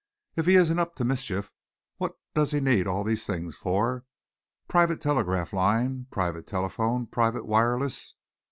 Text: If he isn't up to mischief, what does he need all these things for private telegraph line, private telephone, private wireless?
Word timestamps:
If 0.35 0.47
he 0.47 0.55
isn't 0.55 0.79
up 0.79 0.95
to 0.95 1.05
mischief, 1.05 1.51
what 1.97 2.15
does 2.33 2.49
he 2.49 2.59
need 2.59 2.87
all 2.87 3.03
these 3.03 3.23
things 3.27 3.55
for 3.55 4.03
private 4.67 4.99
telegraph 4.99 5.53
line, 5.53 6.07
private 6.09 6.47
telephone, 6.47 7.05
private 7.05 7.45
wireless? 7.45 8.15